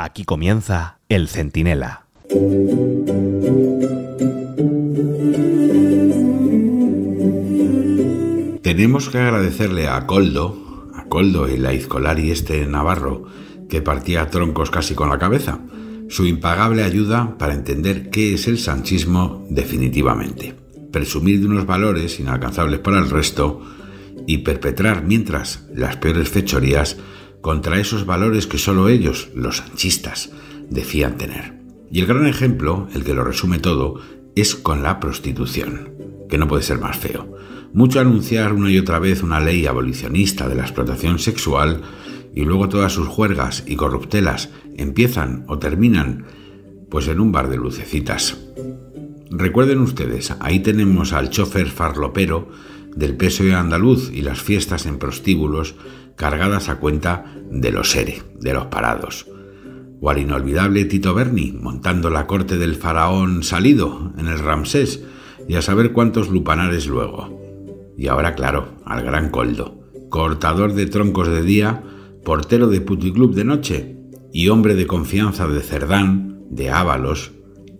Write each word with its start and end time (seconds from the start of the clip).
Aquí 0.00 0.24
comienza 0.24 1.00
El 1.08 1.26
Centinela. 1.26 2.04
Tenemos 8.62 9.08
que 9.08 9.18
agradecerle 9.18 9.88
a 9.88 10.06
Coldo, 10.06 10.88
a 10.94 11.06
Coldo 11.06 11.48
y 11.48 11.56
la 11.56 11.74
Izcolari 11.74 12.30
este 12.30 12.64
navarro, 12.66 13.24
que 13.68 13.82
partía 13.82 14.30
troncos 14.30 14.70
casi 14.70 14.94
con 14.94 15.08
la 15.08 15.18
cabeza, 15.18 15.58
su 16.08 16.26
impagable 16.26 16.84
ayuda 16.84 17.36
para 17.36 17.54
entender 17.54 18.10
qué 18.10 18.34
es 18.34 18.46
el 18.46 18.60
sanchismo 18.60 19.48
definitivamente, 19.50 20.54
presumir 20.92 21.40
de 21.40 21.46
unos 21.46 21.66
valores 21.66 22.20
inalcanzables 22.20 22.78
para 22.78 23.00
el 23.00 23.10
resto 23.10 23.62
y 24.28 24.38
perpetrar 24.38 25.02
mientras 25.02 25.66
las 25.74 25.96
peores 25.96 26.28
fechorías 26.28 26.98
contra 27.48 27.80
esos 27.80 28.04
valores 28.04 28.46
que 28.46 28.58
solo 28.58 28.90
ellos, 28.90 29.30
los 29.34 29.56
sanchistas, 29.56 30.28
decían 30.68 31.16
tener. 31.16 31.54
Y 31.90 32.00
el 32.00 32.06
gran 32.06 32.26
ejemplo, 32.26 32.88
el 32.92 33.04
que 33.04 33.14
lo 33.14 33.24
resume 33.24 33.58
todo, 33.58 34.02
es 34.36 34.54
con 34.54 34.82
la 34.82 35.00
prostitución, 35.00 35.88
que 36.28 36.36
no 36.36 36.46
puede 36.46 36.62
ser 36.62 36.78
más 36.78 36.98
feo. 36.98 37.34
Mucho 37.72 38.00
anunciar 38.00 38.52
una 38.52 38.70
y 38.70 38.78
otra 38.78 38.98
vez 38.98 39.22
una 39.22 39.40
ley 39.40 39.64
abolicionista 39.64 40.46
de 40.46 40.56
la 40.56 40.64
explotación 40.64 41.18
sexual 41.18 41.80
y 42.34 42.44
luego 42.44 42.68
todas 42.68 42.92
sus 42.92 43.08
juergas 43.08 43.64
y 43.66 43.76
corruptelas 43.76 44.50
empiezan 44.76 45.46
o 45.48 45.58
terminan 45.58 46.26
pues 46.90 47.08
en 47.08 47.18
un 47.18 47.32
bar 47.32 47.48
de 47.48 47.56
lucecitas. 47.56 48.36
Recuerden 49.30 49.78
ustedes, 49.78 50.34
ahí 50.40 50.60
tenemos 50.60 51.14
al 51.14 51.30
chofer 51.30 51.68
farlopero 51.68 52.50
del 52.98 53.16
PSOE 53.16 53.54
andaluz 53.54 54.10
y 54.12 54.22
las 54.22 54.42
fiestas 54.42 54.84
en 54.84 54.98
prostíbulos 54.98 55.76
cargadas 56.16 56.68
a 56.68 56.80
cuenta 56.80 57.32
de 57.48 57.70
los 57.70 57.92
seres, 57.92 58.24
de 58.40 58.52
los 58.52 58.66
parados. 58.66 59.26
O 60.00 60.10
al 60.10 60.18
inolvidable 60.18 60.84
Tito 60.84 61.14
Berni 61.14 61.52
montando 61.52 62.10
la 62.10 62.26
corte 62.26 62.58
del 62.58 62.74
faraón 62.74 63.44
salido 63.44 64.12
en 64.18 64.26
el 64.26 64.40
Ramsés 64.40 65.04
y 65.46 65.54
a 65.54 65.62
saber 65.62 65.92
cuántos 65.92 66.28
lupanares 66.28 66.88
luego. 66.88 67.40
Y 67.96 68.08
ahora, 68.08 68.34
claro, 68.34 68.74
al 68.84 69.04
gran 69.04 69.30
Coldo, 69.30 69.78
cortador 70.08 70.74
de 70.74 70.86
troncos 70.86 71.28
de 71.28 71.42
día, 71.42 71.84
portero 72.24 72.66
de 72.66 72.80
puticlub 72.80 73.32
de 73.32 73.44
noche 73.44 73.96
y 74.32 74.48
hombre 74.48 74.74
de 74.74 74.88
confianza 74.88 75.46
de 75.46 75.60
Cerdán, 75.60 76.42
de 76.50 76.70
Ábalos 76.70 77.30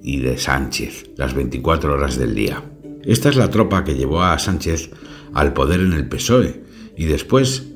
y 0.00 0.18
de 0.18 0.38
Sánchez, 0.38 1.10
las 1.16 1.34
24 1.34 1.92
horas 1.92 2.16
del 2.16 2.36
día. 2.36 2.62
Esta 3.02 3.30
es 3.30 3.36
la 3.36 3.50
tropa 3.50 3.84
que 3.84 3.94
llevó 3.94 4.22
a 4.22 4.38
Sánchez 4.38 4.90
al 5.34 5.52
poder 5.52 5.80
en 5.80 5.92
el 5.92 6.08
PSOE 6.08 6.62
y 6.96 7.06
después 7.06 7.68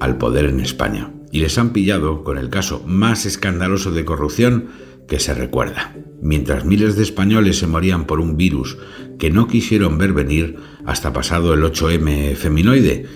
al 0.00 0.18
poder 0.18 0.46
en 0.46 0.60
España. 0.60 1.12
Y 1.30 1.40
les 1.40 1.58
han 1.58 1.70
pillado 1.70 2.22
con 2.22 2.38
el 2.38 2.48
caso 2.48 2.82
más 2.86 3.26
escandaloso 3.26 3.90
de 3.90 4.04
corrupción 4.04 4.68
que 5.08 5.18
se 5.18 5.34
recuerda. 5.34 5.94
Mientras 6.20 6.64
miles 6.64 6.96
de 6.96 7.02
españoles 7.02 7.58
se 7.58 7.66
morían 7.66 8.06
por 8.06 8.20
un 8.20 8.36
virus 8.36 8.78
que 9.18 9.30
no 9.30 9.46
quisieron 9.46 9.98
ver 9.98 10.12
venir 10.12 10.56
hasta 10.86 11.12
pasado 11.12 11.54
el 11.54 11.62
8M 11.62 12.34
feminoide, 12.36 13.06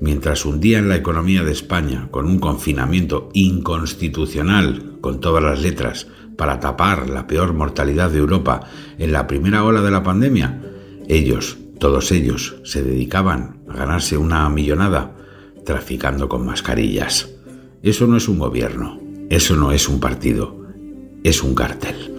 mientras 0.00 0.44
hundían 0.44 0.88
la 0.88 0.96
economía 0.96 1.42
de 1.44 1.52
España 1.52 2.08
con 2.10 2.26
un 2.26 2.38
confinamiento 2.38 3.30
inconstitucional 3.32 4.98
con 5.00 5.20
todas 5.20 5.42
las 5.42 5.62
letras 5.62 6.08
para 6.36 6.60
tapar 6.60 7.08
la 7.08 7.26
peor 7.26 7.52
mortalidad 7.52 8.10
de 8.10 8.18
Europa 8.18 8.68
en 8.98 9.12
la 9.12 9.26
primera 9.26 9.64
ola 9.64 9.80
de 9.80 9.90
la 9.90 10.02
pandemia, 10.02 10.62
ellos, 11.08 11.58
todos 11.78 12.12
ellos, 12.12 12.56
se 12.64 12.82
dedicaban 12.82 13.60
a 13.68 13.76
ganarse 13.76 14.16
una 14.16 14.48
millonada 14.48 15.14
traficando 15.64 16.28
con 16.28 16.44
mascarillas. 16.46 17.30
Eso 17.82 18.06
no 18.06 18.16
es 18.16 18.28
un 18.28 18.38
gobierno, 18.38 19.00
eso 19.30 19.56
no 19.56 19.72
es 19.72 19.88
un 19.88 20.00
partido, 20.00 20.66
es 21.22 21.42
un 21.42 21.54
cartel. 21.54 22.14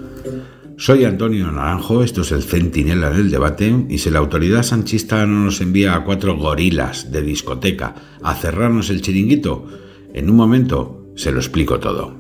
Soy 0.78 1.04
Antonio 1.04 1.52
Naranjo, 1.52 2.04
esto 2.04 2.22
es 2.22 2.32
el 2.32 2.44
Centinela 2.44 3.10
del 3.10 3.30
debate, 3.30 3.86
y 3.90 3.98
si 3.98 4.10
la 4.10 4.20
autoridad 4.20 4.64
sanchista 4.64 5.26
no 5.26 5.44
nos 5.44 5.60
envía 5.60 5.94
a 5.94 6.06
cuatro 6.06 6.38
gorilas 6.38 7.12
de 7.12 7.22
discoteca 7.22 7.96
a 8.24 8.36
cerrarnos 8.36 8.90
el 8.90 9.02
chiringuito, 9.02 9.66
en 10.14 10.30
un 10.30 10.38
momento 10.38 11.12
se 11.16 11.34
lo 11.34 11.40
explico 11.40 11.80
todo. 11.80 12.19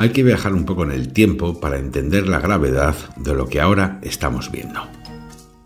Hay 0.00 0.12
que 0.12 0.22
viajar 0.22 0.54
un 0.54 0.64
poco 0.64 0.84
en 0.84 0.92
el 0.92 1.12
tiempo 1.12 1.60
para 1.60 1.78
entender 1.78 2.26
la 2.26 2.40
gravedad 2.40 2.94
de 3.16 3.34
lo 3.34 3.50
que 3.50 3.60
ahora 3.60 3.98
estamos 4.00 4.50
viendo. 4.50 4.80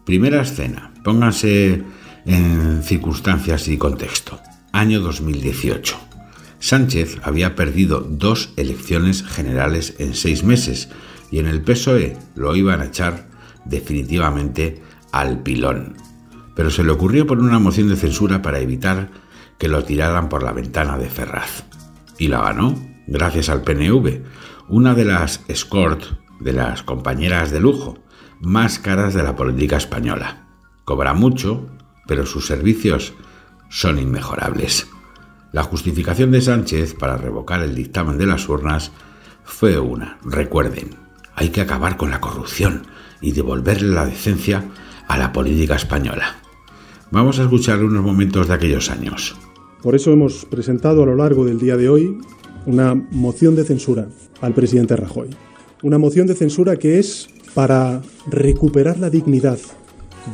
Primera 0.04 0.42
escena, 0.42 0.92
pónganse 1.04 1.84
en 2.26 2.82
circunstancias 2.82 3.68
y 3.68 3.78
contexto. 3.78 4.40
Año 4.72 5.00
2018. 5.02 5.96
Sánchez 6.58 7.18
había 7.22 7.54
perdido 7.54 8.00
dos 8.00 8.52
elecciones 8.56 9.22
generales 9.22 9.94
en 10.00 10.14
seis 10.14 10.42
meses 10.42 10.88
y 11.30 11.38
en 11.38 11.46
el 11.46 11.62
PSOE 11.62 12.16
lo 12.34 12.56
iban 12.56 12.80
a 12.80 12.86
echar 12.86 13.28
definitivamente 13.64 14.82
al 15.12 15.44
pilón. 15.44 15.94
Pero 16.56 16.70
se 16.70 16.82
le 16.82 16.90
ocurrió 16.90 17.24
poner 17.24 17.44
una 17.44 17.60
moción 17.60 17.88
de 17.88 17.94
censura 17.94 18.42
para 18.42 18.58
evitar 18.58 19.12
que 19.58 19.68
lo 19.68 19.84
tiraran 19.84 20.28
por 20.28 20.42
la 20.42 20.52
ventana 20.52 20.98
de 20.98 21.08
Ferraz. 21.08 21.62
Y 22.18 22.26
la 22.26 22.42
ganó, 22.42 22.93
gracias 23.06 23.48
al 23.48 23.62
PNV, 23.62 24.22
una 24.68 24.94
de 24.94 25.04
las 25.04 25.44
escort, 25.48 26.04
de 26.40 26.52
las 26.52 26.82
compañeras 26.82 27.50
de 27.50 27.60
lujo, 27.60 27.98
más 28.40 28.78
caras 28.78 29.14
de 29.14 29.22
la 29.22 29.36
política 29.36 29.76
española. 29.76 30.46
Cobra 30.84 31.14
mucho, 31.14 31.66
pero 32.06 32.26
sus 32.26 32.46
servicios 32.46 33.14
son 33.68 33.98
inmejorables. 33.98 34.88
La 35.52 35.62
justificación 35.62 36.30
de 36.30 36.40
Sánchez 36.40 36.94
para 36.94 37.16
revocar 37.16 37.62
el 37.62 37.74
dictamen 37.74 38.18
de 38.18 38.26
las 38.26 38.48
urnas 38.48 38.92
fue 39.44 39.78
una, 39.78 40.18
recuerden, 40.24 40.90
hay 41.34 41.50
que 41.50 41.60
acabar 41.60 41.96
con 41.96 42.10
la 42.10 42.20
corrupción 42.20 42.86
y 43.20 43.32
devolverle 43.32 43.94
la 43.94 44.06
decencia 44.06 44.64
a 45.08 45.18
la 45.18 45.32
política 45.32 45.76
española. 45.76 46.36
Vamos 47.10 47.38
a 47.38 47.44
escuchar 47.44 47.84
unos 47.84 48.02
momentos 48.02 48.48
de 48.48 48.54
aquellos 48.54 48.90
años. 48.90 49.36
Por 49.82 49.94
eso 49.94 50.12
hemos 50.12 50.44
presentado 50.46 51.02
a 51.02 51.06
lo 51.06 51.14
largo 51.14 51.44
del 51.44 51.58
día 51.58 51.76
de 51.76 51.88
hoy 51.88 52.18
una 52.66 52.94
moción 52.94 53.54
de 53.56 53.64
censura 53.64 54.08
al 54.40 54.54
presidente 54.54 54.96
Rajoy. 54.96 55.28
Una 55.82 55.98
moción 55.98 56.26
de 56.26 56.34
censura 56.34 56.76
que 56.76 56.98
es 56.98 57.28
para 57.54 58.02
recuperar 58.26 58.98
la 58.98 59.10
dignidad 59.10 59.58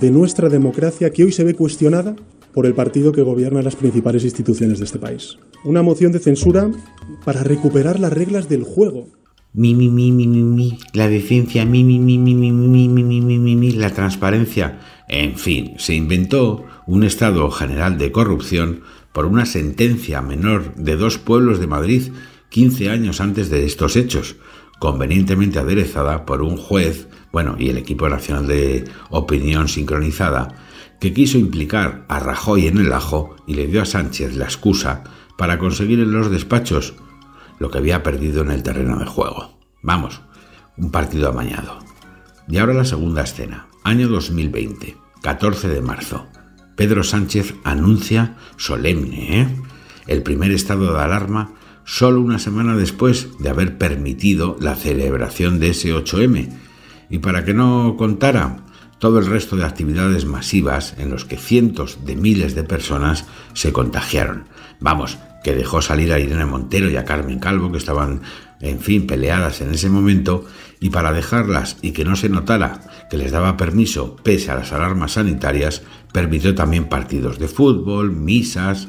de 0.01 0.11
nuestra 0.11 0.49
democracia 0.49 1.11
que 1.11 1.25
hoy 1.25 1.33
se 1.33 1.45
ve 1.45 1.55
cuestionada 1.55 2.15
por 2.55 2.67
el 2.67 2.75
partido 2.75 3.13
que 3.13 3.23
gobierna 3.23 3.63
las 3.63 3.77
principales 3.77 4.25
instituciones 4.25 4.79
de 4.79 4.85
este 4.85 4.99
país. 4.99 5.39
Una 5.65 5.83
moción 5.83 6.13
de 6.13 6.19
censura 6.19 6.71
para 7.25 7.43
recuperar 7.43 8.01
las 8.01 8.13
reglas 8.13 8.49
del 8.49 8.65
juego. 8.65 9.09
Mi, 9.53 9.75
mi, 9.75 9.89
mi, 9.89 10.13
mi, 10.13 10.29
mi, 10.29 10.43
mi, 10.43 10.79
la 10.93 11.09
decencia, 11.09 11.65
mi, 11.65 11.83
mi, 11.83 11.99
mi, 11.99 12.19
mi, 12.19 12.35
mi, 12.35 12.53
mi, 12.53 12.89
mi, 12.89 13.03
mi, 13.03 13.21
mi, 13.21 13.39
mi, 13.39 13.57
mi, 13.57 13.73
la 13.73 13.91
transparencia. 13.91 14.79
En 15.09 15.37
fin, 15.37 15.75
se 15.79 15.95
inventó 15.95 16.65
un 16.87 17.03
estado 17.03 17.51
general 17.51 17.99
de 17.99 18.13
corrupción 18.13 18.83
por 19.13 19.27
una 19.27 19.47
sentencia 19.47 20.23
menor 20.23 20.75
de 20.75 20.97
dos 20.97 21.19
pueblos 21.19 21.61
de 21.61 21.67
Madrid 21.67 22.13
15 22.51 22.91
años 22.91 23.21
antes 23.21 23.49
de 23.49 23.65
estos 23.65 23.97
hechos, 23.97 24.37
convenientemente 24.79 25.59
aderezada 25.59 26.27
por 26.27 26.43
un 26.43 26.57
juez, 26.57 27.09
bueno, 27.33 27.57
y 27.59 27.69
el 27.69 27.79
equipo 27.79 28.09
nacional 28.09 28.47
de 28.47 28.85
opinión 29.11 29.69
sincronizada, 29.69 30.49
que 31.01 31.13
quiso 31.13 31.39
implicar 31.39 32.05
a 32.09 32.19
Rajoy 32.19 32.67
en 32.67 32.79
el 32.79 32.93
ajo 32.93 33.37
y 33.47 33.55
le 33.55 33.67
dio 33.67 33.83
a 33.83 33.87
Sánchez 33.87 34.37
la 34.37 34.45
excusa 34.45 35.05
para 35.39 35.59
conseguir 35.59 36.01
en 36.01 36.13
los 36.13 36.31
despachos 36.31 36.95
lo 37.59 37.71
que 37.71 37.79
había 37.79 38.03
perdido 38.03 38.43
en 38.43 38.51
el 38.51 38.63
terreno 38.63 38.99
de 38.99 39.07
juego. 39.07 39.59
Vamos, 39.83 40.21
un 40.77 40.91
partido 40.91 41.29
amañado. 41.29 41.79
Y 42.49 42.59
ahora 42.59 42.75
la 42.75 42.85
segunda 42.85 43.23
escena, 43.23 43.69
año 43.85 44.09
2020, 44.09 44.97
14 45.23 45.69
de 45.69 45.81
marzo. 45.81 46.27
Pedro 46.77 47.05
Sánchez 47.05 47.55
anuncia 47.65 48.37
solemne, 48.57 49.43
¿eh? 49.43 49.49
El 50.07 50.23
primer 50.23 50.51
estado 50.51 50.93
de 50.93 51.01
alarma 51.01 51.53
solo 51.85 52.21
una 52.21 52.39
semana 52.39 52.77
después 52.77 53.29
de 53.39 53.49
haber 53.49 53.79
permitido 53.79 54.57
la 54.61 54.77
celebración 54.77 55.61
de 55.61 55.71
ese 55.71 55.95
8M. 55.95 56.49
Y 57.11 57.19
para 57.19 57.45
que 57.45 57.55
no 57.55 57.97
contara, 57.99 58.59
todo 58.99 59.19
el 59.19 59.27
resto 59.27 59.57
de 59.57 59.65
actividades 59.65 60.25
masivas 60.25 60.95
en 60.99 61.11
los 61.11 61.25
que 61.25 61.37
cientos 61.37 62.05
de 62.05 62.17
miles 62.17 62.55
de 62.55 62.65
personas 62.65 63.25
se 63.55 63.73
contagiaron. 63.73 64.45
Vamos, 64.79 65.19
que 65.43 65.55
dejó 65.55 65.83
salir 65.83 66.13
a 66.13 66.21
Irene 66.21 66.45
Montero 66.45 66.91
y 66.91 66.97
a 66.97 67.05
Carmen 67.05 67.39
Calvo, 67.39 67.73
que 67.73 67.79
estaban, 67.79 68.21
en 68.61 68.81
fin, 68.81 69.07
peleadas 69.07 69.61
en 69.61 69.73
ese 69.73 69.89
momento, 69.89 70.45
y 70.81 70.91
para 70.91 71.13
dejarlas 71.13 71.77
y 71.83 71.93
que 71.93 72.05
no 72.05 72.17
se 72.17 72.29
notara 72.29 72.81
que 73.11 73.19
les 73.19 73.33
daba 73.33 73.57
permiso, 73.57 74.17
pese 74.23 74.51
a 74.51 74.57
las 74.57 74.73
alarmas 74.73 75.13
sanitarias, 75.13 75.83
permitió 76.13 76.55
también 76.55 76.89
partidos 76.89 77.39
de 77.39 77.49
fútbol, 77.49 78.13
misas, 78.13 78.89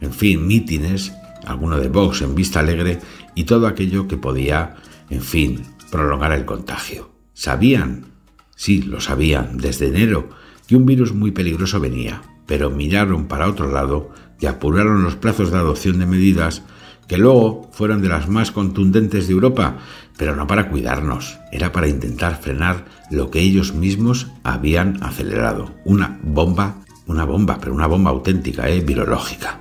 en 0.00 0.12
fin, 0.12 0.46
mítines, 0.46 1.12
alguno 1.46 1.78
de 1.78 1.88
Vox 1.88 2.22
en 2.22 2.34
Vista 2.34 2.60
Alegre 2.60 2.98
y 3.34 3.44
todo 3.44 3.66
aquello 3.66 4.08
que 4.08 4.16
podía, 4.16 4.76
en 5.10 5.22
fin, 5.22 5.62
prolongar 5.90 6.32
el 6.32 6.44
contagio. 6.44 7.10
Sabían 7.34 8.18
Sí, 8.58 8.82
lo 8.82 9.00
sabían 9.00 9.56
desde 9.58 9.86
enero 9.86 10.30
que 10.66 10.74
un 10.74 10.84
virus 10.84 11.14
muy 11.14 11.30
peligroso 11.30 11.78
venía, 11.78 12.22
pero 12.44 12.70
miraron 12.70 13.28
para 13.28 13.48
otro 13.48 13.70
lado 13.70 14.10
y 14.40 14.46
apuraron 14.46 15.04
los 15.04 15.14
plazos 15.14 15.52
de 15.52 15.58
adopción 15.58 16.00
de 16.00 16.06
medidas 16.06 16.64
que 17.08 17.16
luego 17.16 17.68
fueron 17.72 18.02
de 18.02 18.08
las 18.08 18.28
más 18.28 18.52
contundentes 18.52 19.26
de 19.26 19.32
Europa, 19.32 19.78
pero 20.16 20.36
no 20.36 20.46
para 20.46 20.68
cuidarnos, 20.68 21.38
era 21.50 21.72
para 21.72 21.88
intentar 21.88 22.40
frenar 22.40 22.84
lo 23.10 23.30
que 23.30 23.40
ellos 23.40 23.72
mismos 23.72 24.28
habían 24.44 25.02
acelerado, 25.02 25.74
una 25.84 26.20
bomba, 26.22 26.76
una 27.06 27.24
bomba, 27.24 27.58
pero 27.58 27.74
una 27.74 27.86
bomba 27.86 28.10
auténtica, 28.10 28.68
¿eh? 28.68 28.80
virológica. 28.80 29.60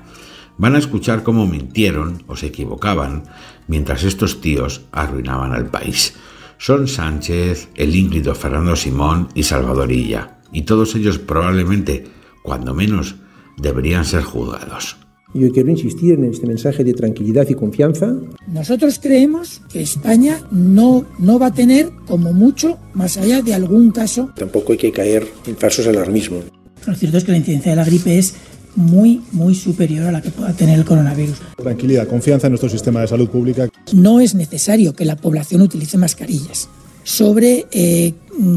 Van 0.58 0.76
a 0.76 0.80
escuchar 0.80 1.24
cómo 1.24 1.48
mintieron 1.48 2.24
o 2.28 2.36
se 2.36 2.48
equivocaban 2.48 3.24
mientras 3.68 4.04
estos 4.04 4.42
tíos 4.42 4.82
arruinaban 4.92 5.54
al 5.54 5.68
país. 5.68 6.16
Son 6.58 6.88
Sánchez, 6.88 7.70
el 7.76 7.96
ínclito 7.96 8.36
Fernando 8.36 8.76
Simón 8.76 9.30
y 9.36 9.44
Salvador 9.44 9.92
Illa, 9.92 10.40
y 10.52 10.64
todos 10.64 10.96
ellos 10.96 11.20
probablemente, 11.20 12.08
cuando 12.44 12.74
menos, 12.74 13.16
deberían 13.58 14.04
ser 14.04 14.24
juzgados. 14.24 14.98
Yo 15.38 15.52
quiero 15.52 15.70
insistir 15.70 16.16
en 16.16 16.26
este 16.26 16.48
mensaje 16.48 16.84
de 16.84 16.94
tranquilidad 16.94 17.48
y 17.48 17.54
confianza. 17.54 18.16
Nosotros 18.48 19.00
creemos 19.00 19.62
que 19.72 19.82
España 19.82 20.42
no, 20.52 21.06
no 21.20 21.38
va 21.38 21.48
a 21.48 21.54
tener, 21.54 21.92
como 22.08 22.34
mucho, 22.34 22.78
más 22.94 23.18
allá 23.18 23.44
de 23.44 23.54
algún 23.54 23.92
caso. 23.92 24.32
Tampoco 24.36 24.72
hay 24.72 24.80
que 24.80 24.92
caer 24.92 25.28
en 25.46 25.56
falsos 25.56 25.86
alarmismos. 25.86 26.46
Lo 26.88 26.96
cierto 26.96 27.18
es 27.18 27.24
que 27.24 27.32
la 27.32 27.38
incidencia 27.38 27.72
de 27.72 27.76
la 27.76 27.86
gripe 27.86 28.18
es 28.18 28.34
muy, 28.76 29.22
muy 29.32 29.54
superior 29.54 30.06
a 30.08 30.12
la 30.12 30.22
que 30.22 30.32
pueda 30.32 30.54
tener 30.54 30.80
el 30.80 30.86
coronavirus. 30.86 31.38
Tranquilidad, 31.58 32.08
confianza 32.08 32.48
en 32.48 32.52
nuestro 32.52 32.70
sistema 32.70 33.02
de 33.02 33.08
salud 33.08 33.30
pública. 33.30 33.70
No 33.94 34.20
es 34.20 34.34
necesario 34.34 34.94
que 34.94 35.06
la 35.06 35.18
población 35.18 35.62
utilice 35.62 35.98
mascarillas 35.98 36.70
sobre 37.04 37.68
eh, 37.72 38.14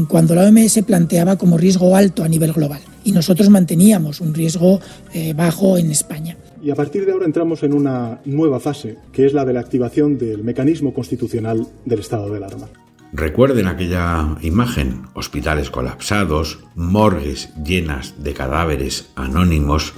cuando 0.07 0.35
la 0.35 0.47
OMS 0.47 0.81
planteaba 0.85 1.37
como 1.37 1.57
riesgo 1.57 1.95
alto 1.95 2.23
a 2.23 2.27
nivel 2.27 2.53
global 2.53 2.81
y 3.03 3.11
nosotros 3.11 3.49
manteníamos 3.49 4.19
un 4.19 4.33
riesgo 4.33 4.79
eh, 5.13 5.33
bajo 5.33 5.77
en 5.77 5.91
España. 5.91 6.37
Y 6.61 6.69
a 6.69 6.75
partir 6.75 7.05
de 7.05 7.11
ahora 7.11 7.25
entramos 7.25 7.63
en 7.63 7.73
una 7.73 8.21
nueva 8.23 8.59
fase, 8.59 8.97
que 9.11 9.25
es 9.25 9.33
la 9.33 9.45
de 9.45 9.53
la 9.53 9.61
activación 9.61 10.19
del 10.19 10.43
mecanismo 10.43 10.93
constitucional 10.93 11.67
del 11.85 11.99
estado 11.99 12.29
de 12.29 12.37
alarma. 12.37 12.67
Recuerden 13.13 13.67
aquella 13.67 14.37
imagen, 14.41 15.01
hospitales 15.15 15.71
colapsados, 15.71 16.59
morgues 16.75 17.49
llenas 17.65 18.23
de 18.23 18.33
cadáveres 18.33 19.11
anónimos 19.15 19.93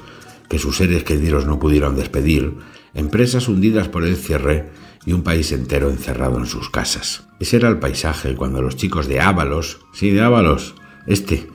que 0.48 0.58
sus 0.58 0.78
seres 0.78 1.04
queridos 1.04 1.46
no 1.46 1.60
pudieron 1.60 1.96
despedir, 1.96 2.54
empresas 2.94 3.50
hundidas 3.50 3.90
por 3.90 4.04
el 4.04 4.16
cierre 4.16 4.70
y 5.06 5.14
un 5.14 5.24
país 5.24 5.52
entero 5.52 5.90
encerrado 5.90 6.40
en 6.40 6.46
sus 6.46 6.70
casas. 6.70 7.28
Ese 7.40 7.58
era 7.58 7.68
el 7.68 7.80
paisaje 7.80 8.36
cuando 8.36 8.62
los 8.62 8.78
chicos 8.78 9.08
de 9.08 9.20
Ábalos, 9.20 9.82
sí, 9.94 10.12
de 10.12 10.22
Ábalos, 10.22 10.76
este, 11.08 11.48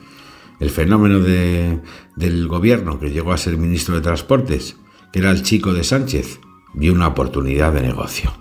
el 0.59 0.69
fenómeno 0.69 1.19
de, 1.19 1.79
del 2.15 2.47
gobierno 2.47 2.99
que 2.99 3.09
llegó 3.09 3.31
a 3.31 3.37
ser 3.37 3.57
ministro 3.57 3.95
de 3.95 4.01
Transportes, 4.01 4.77
que 5.11 5.19
era 5.19 5.31
el 5.31 5.43
chico 5.43 5.73
de 5.73 5.83
Sánchez, 5.83 6.39
vio 6.73 6.93
una 6.93 7.07
oportunidad 7.07 7.73
de 7.73 7.81
negocio. 7.81 8.33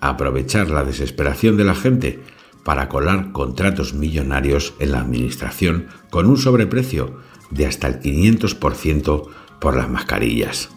Aprovechar 0.00 0.70
la 0.70 0.84
desesperación 0.84 1.56
de 1.56 1.64
la 1.64 1.74
gente 1.74 2.22
para 2.64 2.88
colar 2.88 3.32
contratos 3.32 3.94
millonarios 3.94 4.74
en 4.78 4.92
la 4.92 5.00
administración 5.00 5.88
con 6.10 6.26
un 6.26 6.38
sobreprecio 6.38 7.20
de 7.50 7.66
hasta 7.66 7.88
el 7.88 8.00
500% 8.00 9.28
por 9.60 9.76
las 9.76 9.90
mascarillas. 9.90 10.70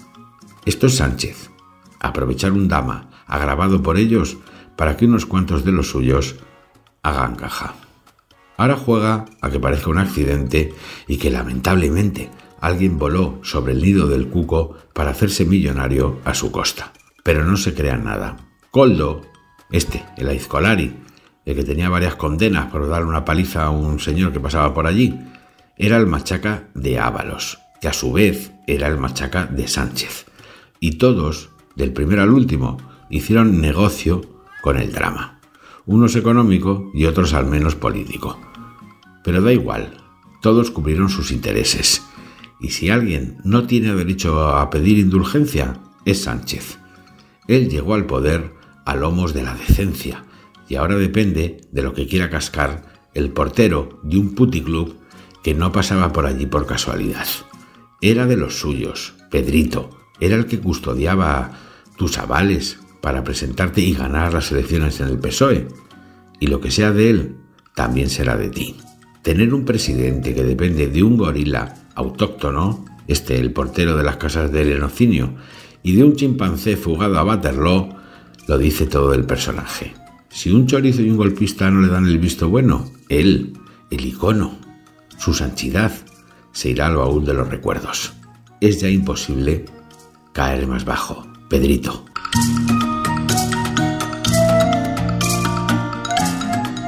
Esto 0.65 0.87
es 0.87 0.95
Sánchez. 0.95 1.49
Aprovechar 1.99 2.51
un 2.51 2.67
dama 2.67 3.09
agravado 3.25 3.81
por 3.81 3.97
ellos 3.97 4.37
para 4.75 4.97
que 4.97 5.05
unos 5.05 5.25
cuantos 5.25 5.65
de 5.65 5.71
los 5.71 5.89
suyos 5.89 6.35
hagan 7.03 7.35
caja. 7.35 7.75
Ahora 8.57 8.75
juega 8.75 9.25
a 9.41 9.49
que 9.49 9.59
parezca 9.59 9.89
un 9.89 9.99
accidente 9.99 10.73
y 11.07 11.17
que 11.17 11.29
lamentablemente 11.29 12.29
alguien 12.59 12.97
voló 12.97 13.39
sobre 13.43 13.73
el 13.73 13.81
nido 13.81 14.07
del 14.07 14.27
cuco 14.27 14.77
para 14.93 15.11
hacerse 15.11 15.45
millonario 15.45 16.19
a 16.25 16.33
su 16.33 16.51
costa. 16.51 16.93
Pero 17.23 17.43
no 17.43 17.57
se 17.57 17.73
crean 17.73 18.05
nada. 18.05 18.37
Coldo, 18.71 19.21
este, 19.71 20.05
el 20.17 20.29
Aizcolari, 20.29 20.95
el 21.45 21.55
que 21.55 21.63
tenía 21.63 21.89
varias 21.89 22.15
condenas 22.15 22.71
por 22.71 22.87
darle 22.87 23.07
una 23.07 23.25
paliza 23.25 23.65
a 23.65 23.69
un 23.69 23.99
señor 23.99 24.31
que 24.31 24.39
pasaba 24.39 24.73
por 24.73 24.87
allí, 24.87 25.17
era 25.77 25.97
el 25.97 26.07
machaca 26.07 26.69
de 26.73 26.99
Ábalos, 26.99 27.59
que 27.81 27.87
a 27.87 27.93
su 27.93 28.11
vez 28.11 28.51
era 28.65 28.87
el 28.87 28.97
machaca 28.97 29.45
de 29.45 29.67
Sánchez. 29.67 30.25
Y 30.79 30.97
todos, 30.97 31.49
del 31.75 31.93
primero 31.93 32.23
al 32.23 32.31
último, 32.31 32.77
hicieron 33.09 33.61
negocio 33.61 34.21
con 34.61 34.77
el 34.77 34.91
drama. 34.91 35.39
Unos 35.85 36.15
económico 36.15 36.91
y 36.93 37.05
otros 37.05 37.33
al 37.33 37.45
menos 37.45 37.75
político. 37.75 38.39
Pero 39.23 39.41
da 39.41 39.53
igual, 39.53 40.03
todos 40.41 40.71
cubrieron 40.71 41.09
sus 41.09 41.31
intereses 41.31 42.03
y 42.59 42.69
si 42.69 42.89
alguien 42.89 43.37
no 43.43 43.67
tiene 43.67 43.93
derecho 43.93 44.47
a 44.47 44.69
pedir 44.69 44.97
indulgencia, 44.97 45.79
es 46.05 46.23
Sánchez. 46.23 46.79
Él 47.47 47.69
llegó 47.69 47.93
al 47.93 48.05
poder 48.05 48.53
a 48.85 48.95
lomos 48.95 49.33
de 49.33 49.43
la 49.43 49.53
decencia 49.53 50.25
y 50.67 50.75
ahora 50.75 50.95
depende 50.95 51.61
de 51.71 51.81
lo 51.81 51.93
que 51.93 52.07
quiera 52.07 52.29
cascar 52.29 53.09
el 53.13 53.31
portero 53.31 53.99
de 54.03 54.17
un 54.17 54.35
puticlub 54.35 54.95
que 55.43 55.53
no 55.53 55.71
pasaba 55.71 56.11
por 56.11 56.25
allí 56.25 56.45
por 56.45 56.65
casualidad. 56.65 57.27
Era 58.01 58.25
de 58.25 58.37
los 58.37 58.59
suyos, 58.59 59.15
Pedrito, 59.31 59.89
era 60.19 60.35
el 60.35 60.45
que 60.45 60.59
custodiaba 60.59 61.51
tus 61.97 62.17
avales 62.17 62.79
para 63.01 63.23
presentarte 63.23 63.81
y 63.81 63.93
ganar 63.93 64.33
las 64.33 64.51
elecciones 64.51 64.99
en 64.99 65.07
el 65.07 65.19
PSOE. 65.19 65.67
Y 66.39 66.47
lo 66.47 66.59
que 66.59 66.71
sea 66.71 66.91
de 66.91 67.09
él, 67.09 67.35
también 67.75 68.09
será 68.09 68.37
de 68.37 68.49
ti. 68.49 68.77
Tener 69.21 69.53
un 69.53 69.65
presidente 69.65 70.33
que 70.33 70.43
depende 70.43 70.87
de 70.87 71.03
un 71.03 71.17
gorila 71.17 71.86
autóctono, 71.97 72.85
este 73.07 73.39
el 73.39 73.51
portero 73.51 73.97
de 73.97 74.03
las 74.03 74.17
casas 74.17 74.51
del 74.51 74.71
Enocinio, 74.71 75.33
y 75.83 75.95
de 75.95 76.03
un 76.03 76.15
chimpancé 76.15 76.77
fugado 76.77 77.17
a 77.17 77.23
Waterloo, 77.23 77.89
lo 78.47 78.57
dice 78.57 78.85
todo 78.85 79.13
el 79.13 79.25
personaje. 79.25 79.93
Si 80.29 80.51
un 80.51 80.67
chorizo 80.67 81.01
y 81.01 81.09
un 81.09 81.17
golpista 81.17 81.69
no 81.71 81.81
le 81.81 81.87
dan 81.87 82.05
el 82.05 82.19
visto 82.19 82.49
bueno, 82.49 82.85
él, 83.09 83.53
el 83.89 84.05
icono, 84.05 84.57
su 85.17 85.33
santidad, 85.33 85.91
se 86.51 86.69
irá 86.69 86.87
al 86.87 86.97
baúl 86.97 87.25
de 87.25 87.33
los 87.33 87.47
recuerdos. 87.49 88.13
Es 88.61 88.79
ya 88.79 88.89
imposible 88.89 89.65
caer 90.33 90.67
más 90.67 90.85
bajo. 90.85 91.25
Pedrito. 91.49 92.05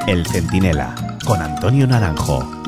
El 0.07 0.25
Centinela, 0.25 1.17
con 1.25 1.41
Antonio 1.41 1.87
Naranjo. 1.87 2.58